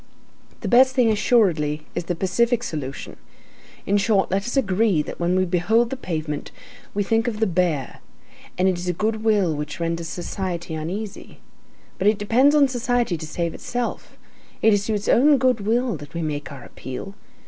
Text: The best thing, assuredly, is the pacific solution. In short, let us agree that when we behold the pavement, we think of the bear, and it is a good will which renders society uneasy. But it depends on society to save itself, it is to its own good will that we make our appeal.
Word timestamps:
The 0.61 0.67
best 0.67 0.95
thing, 0.95 1.11
assuredly, 1.11 1.85
is 1.93 2.05
the 2.05 2.15
pacific 2.15 2.63
solution. 2.63 3.17
In 3.85 3.97
short, 3.97 4.31
let 4.31 4.41
us 4.47 4.57
agree 4.57 5.03
that 5.03 5.19
when 5.19 5.35
we 5.35 5.45
behold 5.45 5.91
the 5.91 5.95
pavement, 5.95 6.49
we 6.95 7.03
think 7.03 7.27
of 7.27 7.39
the 7.39 7.45
bear, 7.45 7.99
and 8.57 8.67
it 8.67 8.79
is 8.79 8.87
a 8.87 8.93
good 8.93 9.23
will 9.23 9.53
which 9.55 9.79
renders 9.79 10.07
society 10.07 10.73
uneasy. 10.73 11.37
But 11.99 12.07
it 12.07 12.17
depends 12.17 12.55
on 12.55 12.67
society 12.67 13.15
to 13.15 13.27
save 13.27 13.53
itself, 13.53 14.17
it 14.63 14.73
is 14.73 14.87
to 14.87 14.95
its 14.95 15.07
own 15.07 15.37
good 15.37 15.59
will 15.67 15.95
that 15.97 16.15
we 16.15 16.23
make 16.23 16.51
our 16.51 16.63
appeal. 16.63 17.13